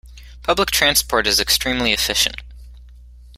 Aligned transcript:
Public 0.41 0.71
transport 0.71 1.27
is 1.27 1.39
extremely 1.39 1.93
efficient. 1.93 2.37